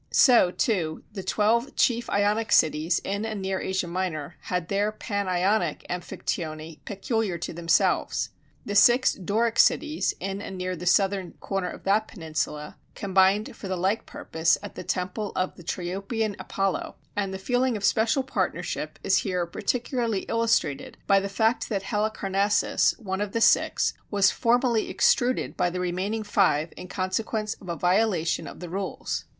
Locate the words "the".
1.13-1.21, 8.65-8.73, 10.75-10.87, 13.67-13.75, 14.73-14.83, 15.55-15.61, 17.31-17.37, 21.19-21.29, 23.33-23.39, 25.69-25.79, 28.61-28.69